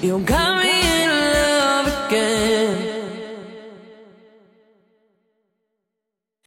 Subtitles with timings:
[0.00, 0.77] You got me